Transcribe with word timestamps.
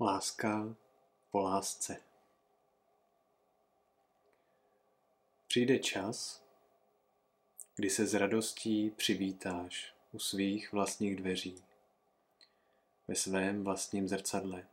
Láska 0.00 0.74
po 1.30 1.40
lásce. 1.40 1.96
Přijde 5.48 5.78
čas, 5.78 6.42
kdy 7.76 7.90
se 7.90 8.06
s 8.06 8.14
radostí 8.14 8.90
přivítáš 8.90 9.94
u 10.12 10.18
svých 10.18 10.72
vlastních 10.72 11.16
dveří, 11.16 11.64
ve 13.08 13.14
svém 13.14 13.64
vlastním 13.64 14.08
zrcadle. 14.08 14.66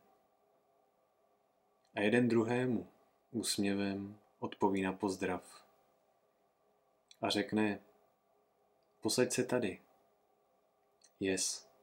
A 1.94 2.00
jeden 2.00 2.28
druhému 2.28 2.88
úsměvem 3.30 4.18
odpoví 4.38 4.82
na 4.82 4.92
pozdrav 4.92 5.64
a 7.22 7.30
řekne, 7.30 7.80
posaď 9.00 9.32
se 9.32 9.44
tady. 9.44 9.82
Yes. 11.20 11.73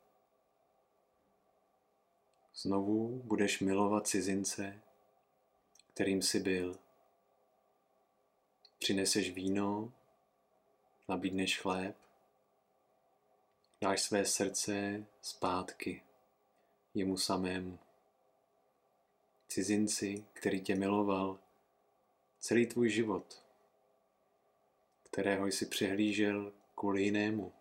Znovu 2.62 3.22
budeš 3.24 3.60
milovat 3.60 4.08
cizince, 4.08 4.82
kterým 5.94 6.22
jsi 6.22 6.40
byl. 6.40 6.80
Přineseš 8.80 9.32
víno, 9.32 9.94
nabídneš 11.10 11.60
chléb, 11.60 11.96
dáš 13.82 14.02
své 14.02 14.26
srdce 14.26 15.06
zpátky 15.22 16.04
jemu 16.94 17.18
samému. 17.18 17.80
Cizinci, 19.48 20.25
který 20.34 20.62
tě 20.62 20.75
miloval 20.75 21.40
celý 22.40 22.66
tvůj 22.66 22.90
život, 22.90 23.42
kterého 25.03 25.48
jsi 25.48 25.66
přehlížel 25.66 26.53
kvůli 26.75 27.03
jinému 27.03 27.53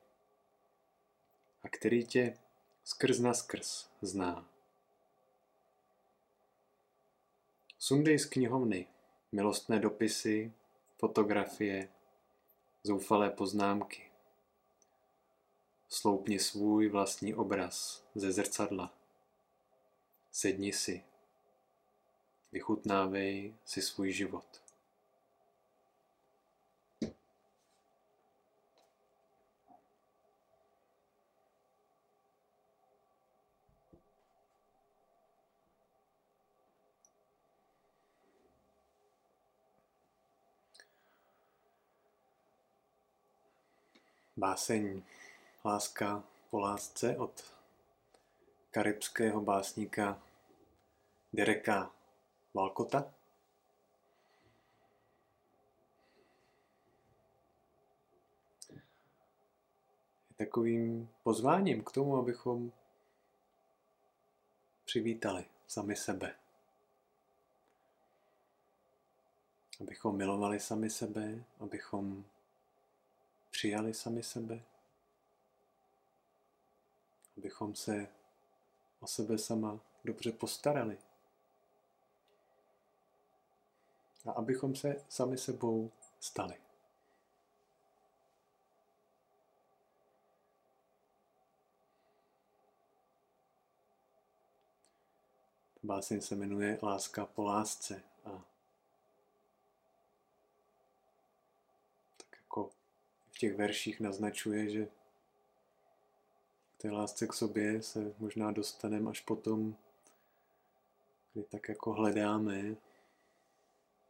a 1.63 1.69
který 1.69 2.07
tě 2.07 2.39
skrz 2.85 3.19
na 3.19 3.35
skrz 3.35 3.89
zná. 4.03 4.51
Sundej 7.81 8.19
z 8.19 8.27
knihovny 8.27 8.87
milostné 9.33 9.79
dopisy, 9.81 10.53
fotografie, 10.99 11.89
zoufalé 12.85 13.31
poznámky. 13.31 14.11
Sloupni 15.89 16.39
svůj 16.39 16.89
vlastní 16.89 17.35
obraz 17.35 18.05
ze 18.15 18.33
zrcadla. 18.33 18.93
Sedni 20.33 20.73
si. 20.73 21.05
Vychutnávej 22.53 23.55
si 23.65 23.83
svůj 23.83 24.13
život. 24.13 24.63
Báseň 44.41 45.03
Láska 45.65 46.25
po 46.51 46.59
lásce 46.61 47.17
od 47.17 47.55
karibského 48.71 49.41
básníka 49.41 50.23
Dereka 51.33 51.91
Valkota. 52.55 53.13
Je 60.31 60.37
takovým 60.37 61.09
pozváním 61.23 61.85
k 61.85 61.93
tomu, 61.93 62.17
abychom 62.17 62.73
přivítali 64.85 65.45
sami 65.67 65.97
sebe. 65.97 66.35
Abychom 69.81 70.17
milovali 70.17 70.61
sami 70.61 70.91
sebe, 70.91 71.45
abychom 71.59 72.25
přijali 73.51 73.95
sami 73.95 74.23
sebe, 74.23 74.63
abychom 77.37 77.75
se 77.75 78.09
o 79.01 79.07
sebe 79.07 79.39
sama 79.39 79.81
dobře 80.05 80.33
postarali. 80.33 80.99
A 84.27 84.33
abychom 84.33 84.77
se 84.77 85.05
sami 85.09 85.39
sebou 85.39 85.91
stali. 86.21 86.61
Báseň 95.83 96.21
se 96.21 96.37
jmenuje 96.37 96.79
Láska 96.83 97.27
po 97.27 97.43
lásce 97.43 98.03
a 98.25 98.45
těch 103.41 103.55
verších 103.57 104.01
naznačuje, 104.01 104.71
že 104.71 104.87
k 106.77 106.83
té 106.83 106.91
lásce 106.91 107.27
k 107.27 107.33
sobě 107.33 107.83
se 107.83 108.15
možná 108.19 108.53
dostaneme 108.53 109.11
až 109.11 109.21
potom, 109.21 109.77
kdy 111.33 111.43
tak 111.43 111.69
jako 111.69 111.93
hledáme 111.93 112.77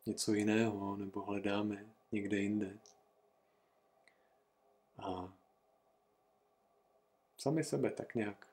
něco 0.06 0.34
jiného, 0.34 0.96
nebo 0.96 1.20
hledáme 1.20 1.86
někde 2.12 2.36
jinde. 2.36 2.78
A 4.98 5.32
sami 7.36 7.64
sebe 7.64 7.90
tak 7.90 8.14
nějak 8.14 8.46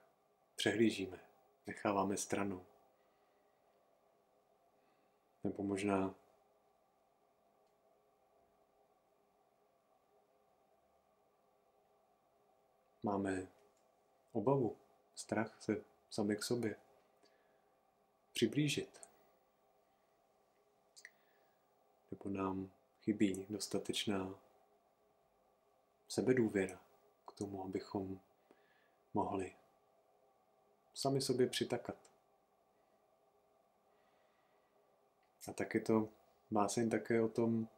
přehlížíme, 0.56 1.20
necháváme 1.66 2.16
stranou. 2.16 2.64
Nebo 5.44 5.62
možná 5.62 6.14
Máme 13.08 13.48
obavu, 14.32 14.76
strach 15.14 15.62
se 15.62 15.84
sami 16.10 16.36
k 16.36 16.42
sobě 16.42 16.76
přiblížit. 18.32 19.00
Nebo 22.10 22.30
nám 22.30 22.70
chybí 23.02 23.46
dostatečná 23.50 24.34
sebedůvěra 26.08 26.80
k 27.28 27.32
tomu, 27.32 27.64
abychom 27.64 28.20
mohli 29.14 29.54
sami 30.94 31.20
sobě 31.20 31.46
přitakat. 31.46 31.96
A 35.48 35.52
tak 35.52 35.74
je 35.74 35.80
to 35.80 36.08
báseň 36.50 36.90
také 36.90 37.22
o 37.22 37.28
tom, 37.28 37.68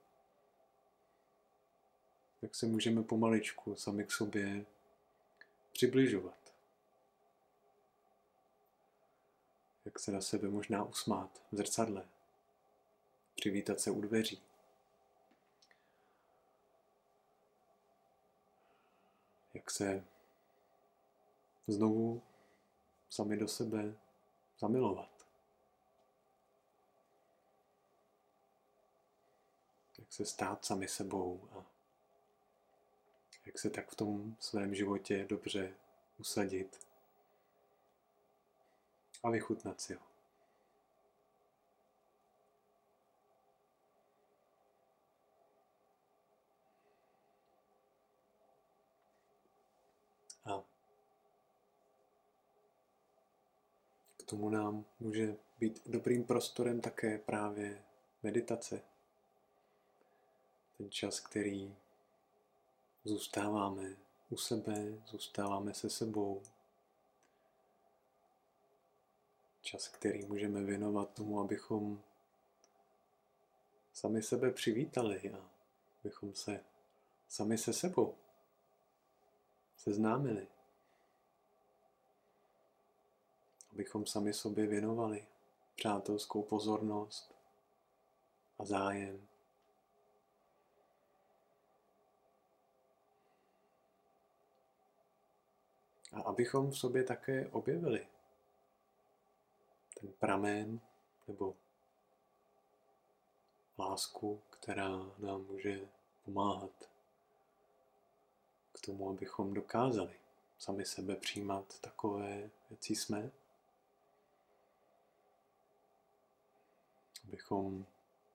jak 2.43 2.55
se 2.55 2.67
můžeme 2.67 3.03
pomaličku 3.03 3.77
sami 3.77 4.05
k 4.05 4.13
sobě 4.13 4.67
přibližovat. 5.73 6.55
Jak 9.85 9.99
se 9.99 10.13
na 10.13 10.21
sebe 10.21 10.49
možná 10.49 10.85
usmát 10.85 11.43
v 11.53 11.57
zrcadle, 11.57 12.09
přivítat 13.35 13.81
se 13.81 13.91
u 13.91 14.01
dveří. 14.01 14.43
Jak 19.55 19.71
se 19.71 20.05
znovu 21.67 22.23
sami 23.11 23.37
do 23.37 23.49
sebe 23.49 23.97
zamilovat. 24.59 25.27
Jak 29.99 30.13
se 30.13 30.25
stát 30.25 30.65
sami 30.65 30.89
sebou 30.89 31.49
a 31.53 31.70
jak 33.51 33.59
se 33.59 33.71
tak 33.71 33.91
v 33.91 33.95
tom 33.95 34.37
svém 34.41 34.75
životě 34.75 35.27
dobře 35.29 35.75
usadit 36.19 36.87
a 39.23 39.31
vychutnat 39.31 39.81
si 39.81 39.95
ho. 39.95 40.01
A 50.45 50.65
k 54.17 54.23
tomu 54.23 54.51
nám 54.51 54.85
může 55.01 55.37
být 55.59 55.83
dobrým 55.87 56.25
prostorem 56.25 56.81
také 56.81 57.19
právě 57.19 57.85
meditace. 58.23 58.83
Ten 60.79 60.91
čas, 60.91 61.21
který 61.21 61.77
Zůstáváme 63.05 63.97
u 64.31 64.37
sebe, 64.37 65.03
zůstáváme 65.07 65.75
se 65.75 65.91
sebou. 65.91 66.43
Čas, 69.63 69.89
který 69.89 70.27
můžeme 70.27 70.63
věnovat 70.63 71.15
tomu, 71.15 71.41
abychom 71.41 72.03
sami 73.93 74.23
sebe 74.23 74.51
přivítali 74.51 75.33
a 75.33 75.51
abychom 76.01 76.35
se 76.35 76.65
sami 77.29 77.59
se 77.59 77.73
sebou 77.73 78.17
seznámili. 79.77 80.49
abychom 83.73 84.07
sami 84.07 84.35
sobě 84.35 84.67
věnovali 84.67 85.27
přátelskou 85.77 86.43
pozornost 86.43 87.35
a 88.59 88.65
zájem. 88.65 89.29
A 96.12 96.21
abychom 96.21 96.71
v 96.71 96.78
sobě 96.78 97.04
také 97.04 97.48
objevili 97.48 98.07
ten 100.01 100.12
pramen 100.12 100.80
nebo 101.28 101.57
lásku, 103.78 104.42
která 104.51 104.89
nám 105.18 105.45
může 105.47 105.89
pomáhat 106.24 106.71
k 108.72 108.80
tomu, 108.80 109.10
abychom 109.10 109.54
dokázali 109.54 110.15
sami 110.59 110.84
sebe 110.84 111.16
přijímat 111.16 111.80
takové, 111.80 112.51
jaký 112.71 112.97
jsme, 112.97 113.30
abychom 117.24 117.86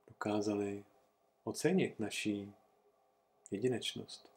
dokázali 0.07 0.85
ocenit 1.43 1.99
naší 1.99 2.53
jedinečnost. 3.51 4.34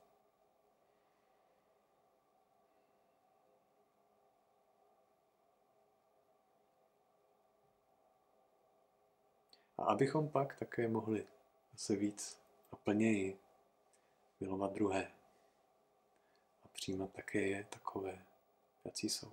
A 9.79 9.85
abychom 9.85 10.29
pak 10.29 10.59
také 10.59 10.89
mohli 10.89 11.27
se 11.77 11.97
víc 11.97 12.39
a 12.73 12.77
plněji 12.77 13.39
milovat 14.41 14.73
druhé 14.73 15.11
a 16.65 16.69
přijímat 16.69 17.13
také 17.13 17.41
je 17.41 17.65
takové, 17.65 18.25
jací 18.85 19.09
jsou. 19.09 19.33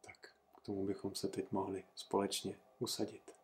Tak, 0.00 0.34
k 0.56 0.60
tomu 0.60 0.86
bychom 0.86 1.14
se 1.14 1.28
teď 1.28 1.52
mohli 1.52 1.84
společně 1.94 2.58
usadit. 2.78 3.35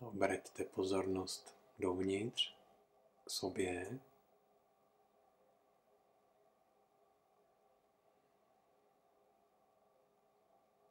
Obraťte 0.00 0.64
pozornost 0.64 1.54
dovnitř, 1.78 2.54
k 3.24 3.30
sobě. 3.30 3.98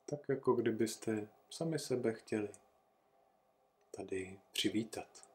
Tak 0.05 0.29
jako 0.29 0.53
kdybyste 0.53 1.27
sami 1.49 1.79
sebe 1.79 2.13
chtěli 2.13 2.49
tady 3.91 4.39
přivítat. 4.53 5.27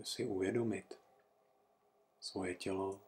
Můžete 0.00 0.16
si 0.16 0.26
uvědomit 0.26 0.98
svoje 2.20 2.54
tělo, 2.54 3.00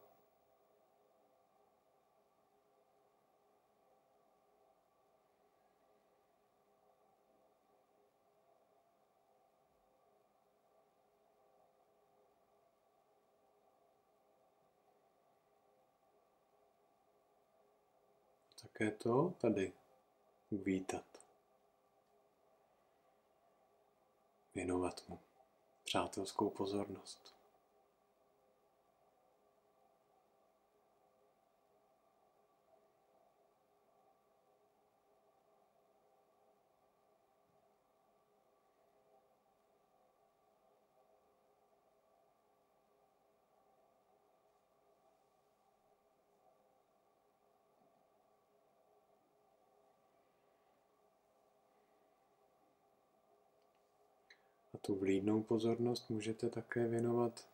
také 18.63 18.91
to 18.91 19.35
tady 19.41 19.73
uvítat. 20.51 21.05
Věnovat 24.55 25.09
mu 25.09 25.32
přátelskou 25.93 26.51
pozornost. 26.51 27.32
Tu 54.83 54.95
vlídnou 54.95 55.43
pozornost 55.43 56.11
můžete 56.11 56.49
také 56.51 56.89
věnovat 56.89 57.47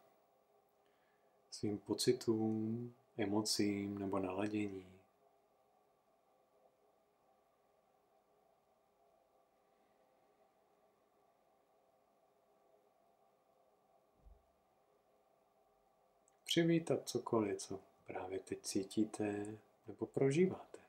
svým 1.51 1.79
pocitům, 1.79 2.95
emocím 3.17 3.99
nebo 3.99 4.19
naladění. 4.19 4.87
Přivítat 16.45 17.09
cokoliv, 17.09 17.59
co 17.59 17.81
právě 18.07 18.39
teď 18.39 18.59
cítíte 18.63 19.47
nebo 19.87 20.07
prožíváte. 20.07 20.88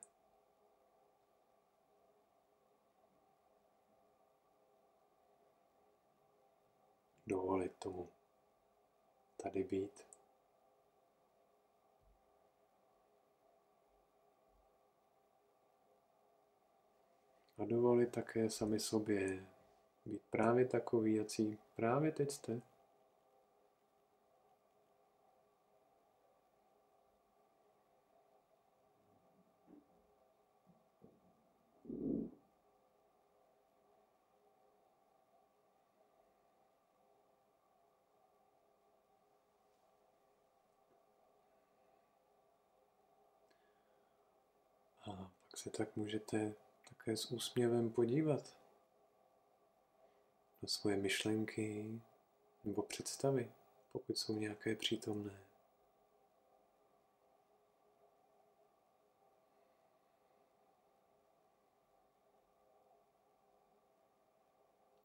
Dovolit 7.30 7.72
tomu 7.80 8.10
tady 9.44 9.64
být. 9.64 10.06
A 17.58 17.66
dovolit 17.66 18.12
také 18.12 18.50
sami 18.50 18.80
sobě 18.80 19.46
být 20.06 20.22
právě 20.30 20.66
takový, 20.66 21.16
jací 21.16 21.58
právě 21.76 22.12
teď 22.12 22.32
jste. 22.32 22.62
se 45.60 45.70
tak 45.70 45.96
můžete 45.96 46.54
také 46.90 47.18
s 47.18 47.32
úsměvem 47.32 47.90
podívat 47.92 48.56
na 50.62 50.68
svoje 50.68 50.98
myšlenky 50.98 52.02
nebo 52.64 52.82
představy, 52.82 53.52
pokud 53.92 54.18
jsou 54.18 54.40
nějaké 54.40 54.76
přítomné. 54.76 55.40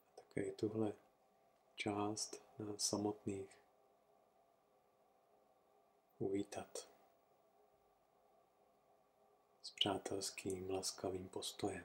A 0.08 0.20
také 0.20 0.52
tuhle 0.52 0.92
část 1.76 2.42
nás 2.58 2.80
samotných 2.88 3.48
uvítat 6.18 6.93
s 9.64 9.70
přátelským, 9.70 10.70
laskavým 10.70 11.28
postojem. 11.28 11.84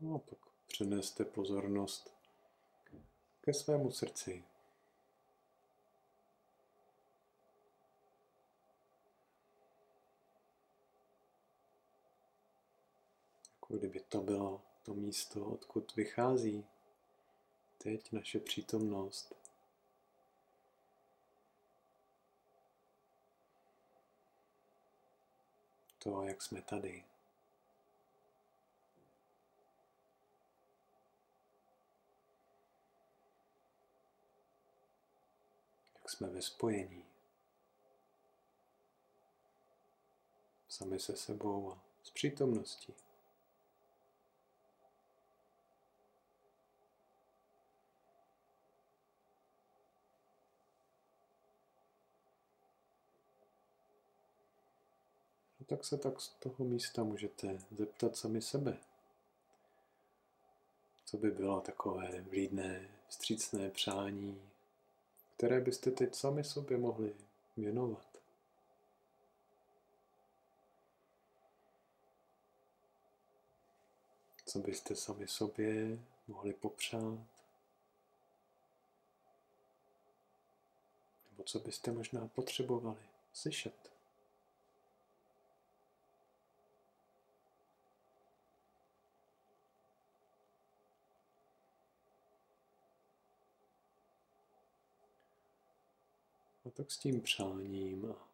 No 0.00 0.14
a 0.14 0.18
pak 0.18 0.38
přeneste 0.66 1.24
pozornost 1.24 2.10
ke 3.40 3.54
svému 3.54 3.90
srdci. 3.90 4.44
Jako 13.70 13.78
kdyby 13.78 14.00
to 14.00 14.20
bylo 14.20 14.62
to 14.82 14.94
místo, 14.94 15.44
odkud 15.44 15.96
vychází 15.96 16.66
teď 17.78 18.12
naše 18.12 18.40
přítomnost. 18.40 19.34
To, 25.98 26.22
jak 26.22 26.42
jsme 26.42 26.62
tady. 26.62 27.04
jsme 36.06 36.28
ve 36.28 36.42
spojení 36.42 37.04
sami 40.68 41.00
se 41.00 41.16
sebou 41.16 41.72
a 41.72 41.82
s 42.02 42.10
přítomností. 42.10 42.94
Tak 55.70 55.84
se 55.84 55.98
tak 55.98 56.20
z 56.20 56.28
toho 56.28 56.64
místa 56.64 57.04
můžete 57.04 57.58
zeptat 57.78 58.16
sami 58.16 58.42
sebe. 58.42 58.78
Co 61.04 61.16
by 61.16 61.30
bylo 61.30 61.60
takové 61.60 62.20
vlídné, 62.20 62.88
vstřícné 63.08 63.70
přání 63.70 64.50
které 65.40 65.60
byste 65.60 65.90
teď 65.90 66.14
sami 66.14 66.44
sobě 66.44 66.78
mohli 66.78 67.14
věnovat. 67.56 68.06
Co 74.46 74.58
byste 74.58 74.96
sami 74.96 75.28
sobě 75.28 75.98
mohli 76.28 76.52
popřát? 76.52 77.18
Nebo 81.30 81.44
co 81.44 81.58
byste 81.58 81.92
možná 81.92 82.28
potřebovali 82.28 83.02
slyšet? 83.32 83.92
Tak 96.80 96.90
s 96.90 96.98
tím 96.98 97.20
přáním 97.20 98.12
a 98.12 98.28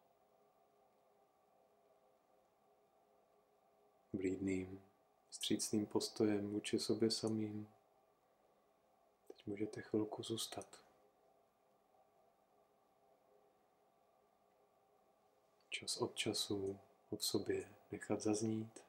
blídným, 4.13 4.81
střícným 5.31 5.85
postojem 5.85 6.49
vůči 6.49 6.79
sobě 6.79 7.11
samým, 7.11 7.69
teď 9.27 9.47
můžete 9.47 9.81
chvilku 9.81 10.23
zůstat. 10.23 10.81
Čas 15.69 15.97
od 15.97 16.15
času 16.15 16.79
od 17.09 17.23
sobě 17.23 17.69
nechat 17.91 18.21
zaznít. 18.21 18.86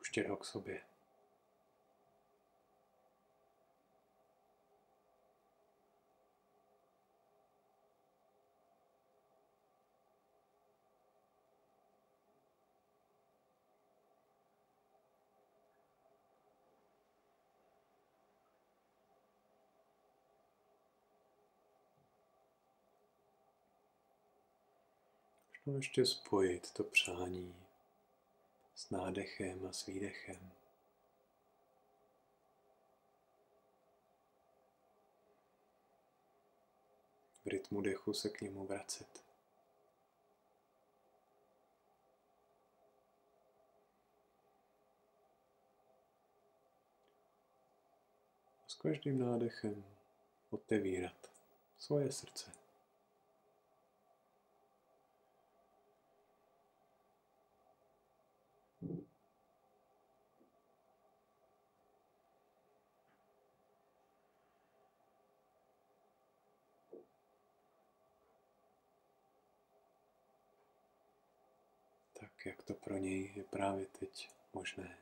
Pouštět 0.00 0.28
ho 0.28 0.36
k 0.36 0.44
sobě. 0.44 0.80
Ještě 25.66 26.06
spojit 26.06 26.70
to 26.72 26.84
přání 26.84 27.69
s 28.80 28.90
nádechem 28.90 29.66
a 29.66 29.72
s 29.72 29.86
výdechem. 29.86 30.52
V 37.44 37.46
rytmu 37.46 37.80
dechu 37.80 38.12
se 38.14 38.28
k 38.28 38.40
němu 38.40 38.66
vracet. 38.66 39.24
A 48.64 48.68
s 48.68 48.74
každým 48.74 49.18
nádechem 49.18 49.84
otevírat 50.50 51.30
svoje 51.78 52.12
srdce. 52.12 52.69
Jak 72.46 72.62
to 72.62 72.74
pro 72.74 72.96
něj 72.96 73.32
je 73.36 73.44
právě 73.44 73.86
teď 73.86 74.30
možné. 74.54 74.96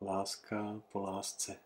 Láska 0.00 0.82
po 0.92 1.00
lásce. 1.00 1.56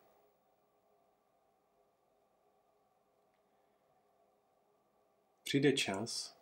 Přijde 5.45 5.73
čas, 5.73 6.37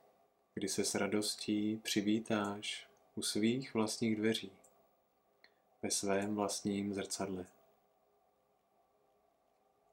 kdy 0.54 0.68
se 0.68 0.84
s 0.84 0.94
radostí 0.94 1.76
přivítáš 1.76 2.88
u 3.14 3.22
svých 3.22 3.74
vlastních 3.74 4.16
dveří, 4.16 4.52
ve 5.82 5.90
svém 5.90 6.34
vlastním 6.34 6.94
zrcadle. 6.94 7.46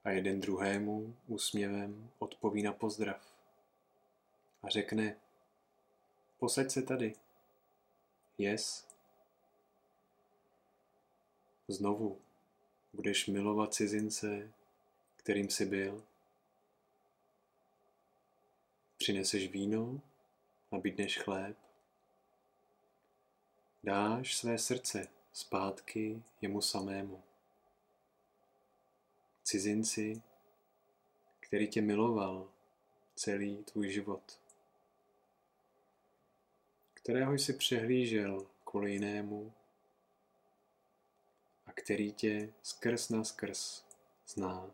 A 0.03 0.09
jeden 0.09 0.41
druhému 0.41 1.15
úsměvem 1.27 2.11
odpoví 2.19 2.63
na 2.63 2.73
pozdrav 2.73 3.33
a 4.63 4.69
řekne, 4.69 5.15
posaď 6.37 6.71
se 6.71 6.81
tady, 6.81 7.15
yes, 8.37 8.86
Znovu 11.69 12.21
budeš 12.93 13.27
milovat 13.27 13.73
cizince, 13.73 14.51
kterým 15.15 15.49
jsi 15.49 15.65
byl. 15.65 16.03
Přineseš 18.97 19.47
víno, 19.47 20.01
nabídneš 20.71 21.17
chléb, 21.17 21.57
dáš 23.83 24.35
své 24.35 24.57
srdce 24.57 25.07
zpátky 25.33 26.23
jemu 26.41 26.61
samému. 26.61 27.23
Cizinci, 29.43 30.21
který 31.39 31.67
tě 31.67 31.81
miloval 31.81 32.51
celý 33.15 33.63
tvůj 33.63 33.91
život, 33.91 34.39
kterého 36.93 37.33
jsi 37.33 37.53
přehlížel 37.53 38.47
kvůli 38.65 38.91
jinému 38.91 39.53
který 41.77 42.13
tě 42.13 42.53
skrz 42.61 43.09
na 43.09 43.23
skrz 43.23 43.85
zná. 44.27 44.71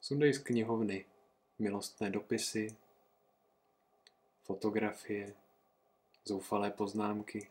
Sundej 0.00 0.34
z 0.34 0.38
knihovny 0.38 1.06
milostné 1.58 2.10
dopisy, 2.10 2.76
fotografie, 4.42 5.34
zoufalé 6.24 6.70
poznámky. 6.70 7.50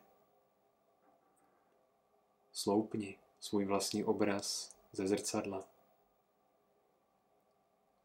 Sloupni 2.51 3.19
svůj 3.39 3.65
vlastní 3.65 4.03
obraz 4.03 4.75
ze 4.91 5.07
zrcadla. 5.07 5.67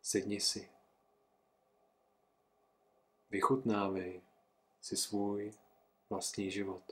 Sedni 0.02 0.40
si. 0.40 0.71
Vychutnávej 3.30 4.23
si 4.80 4.97
svůj 4.97 5.52
vlastní 6.12 6.50
život. 6.50 6.83